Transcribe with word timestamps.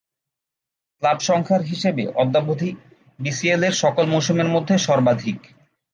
Club 1.01 1.17
সংখ্যার 1.21 1.61
হিসেবে 1.63 2.03
অদ্যাবধি 2.21 2.69
বিসিএল-এর 3.19 3.75
সকল 3.83 4.05
মৌসুমের 4.05 4.47
মধ্যে 4.47 4.75
সর্বাধিক। 4.79 5.39